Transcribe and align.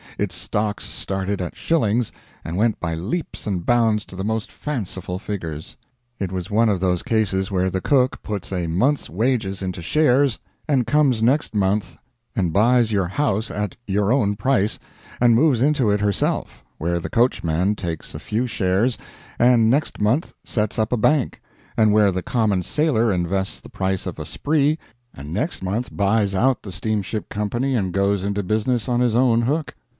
Its 0.17 0.35
stocks 0.35 0.83
started 0.83 1.41
at 1.41 1.55
shillings, 1.55 2.11
and 2.45 2.57
went 2.57 2.79
by 2.79 2.93
leaps 2.93 3.47
and 3.47 3.65
bounds 3.65 4.03
to 4.05 4.15
the 4.15 4.23
most 4.23 4.51
fanciful 4.51 5.17
figures. 5.17 5.77
It 6.19 6.31
was 6.31 6.51
one 6.51 6.69
of 6.69 6.79
those 6.79 7.01
cases 7.01 7.49
where 7.49 7.69
the 7.69 7.81
cook 7.81 8.21
puts 8.21 8.51
a 8.51 8.67
month's 8.67 9.09
wages 9.09 9.61
into 9.63 9.81
shares, 9.81 10.37
and 10.67 10.85
comes 10.85 11.23
next 11.23 11.55
month 11.55 11.95
and 12.35 12.51
buys 12.53 12.91
your 12.91 13.07
house 13.07 13.49
at 13.49 13.77
your 13.87 14.11
own 14.11 14.35
price, 14.35 14.77
and 15.19 15.33
moves 15.35 15.61
into 15.61 15.89
it 15.89 16.01
herself; 16.01 16.63
where 16.77 16.99
the 16.99 17.09
coachman 17.09 17.75
takes 17.75 18.13
a 18.13 18.19
few 18.19 18.45
shares, 18.47 18.97
and 19.39 19.69
next 19.69 20.01
month 20.01 20.33
sets 20.43 20.77
up 20.77 20.91
a 20.91 20.97
bank; 20.97 21.41
and 21.77 21.93
where 21.93 22.11
the 22.11 22.23
common 22.23 22.61
sailor 22.63 23.11
invests 23.11 23.61
the 23.61 23.69
price 23.69 24.05
of 24.05 24.19
a 24.19 24.25
spree, 24.25 24.77
and 25.15 25.29
the 25.29 25.39
next 25.39 25.63
month 25.63 25.95
buys 25.95 26.35
out 26.35 26.61
the 26.63 26.71
steamship 26.71 27.29
company 27.29 27.75
and 27.75 27.93
goes 27.93 28.23
into 28.23 28.43
business 28.43 28.87
on 28.89 28.99
his 28.99 29.15
own 29.15 29.43
hook. 29.43 29.73